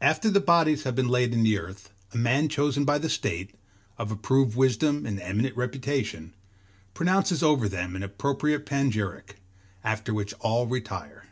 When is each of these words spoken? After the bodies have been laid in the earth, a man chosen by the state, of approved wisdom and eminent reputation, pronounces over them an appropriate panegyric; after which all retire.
After 0.00 0.30
the 0.30 0.40
bodies 0.40 0.84
have 0.84 0.94
been 0.94 1.08
laid 1.10 1.34
in 1.34 1.42
the 1.42 1.58
earth, 1.58 1.90
a 2.14 2.16
man 2.16 2.48
chosen 2.48 2.86
by 2.86 2.96
the 2.96 3.10
state, 3.10 3.54
of 3.98 4.10
approved 4.10 4.56
wisdom 4.56 5.04
and 5.04 5.20
eminent 5.20 5.54
reputation, 5.58 6.32
pronounces 6.94 7.42
over 7.42 7.68
them 7.68 7.94
an 7.94 8.02
appropriate 8.02 8.64
panegyric; 8.64 9.36
after 9.84 10.14
which 10.14 10.32
all 10.40 10.66
retire. 10.66 11.26